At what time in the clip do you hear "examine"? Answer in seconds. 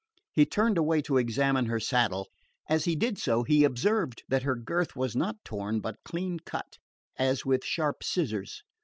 1.17-1.67